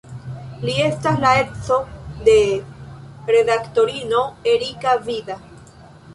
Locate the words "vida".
5.07-5.39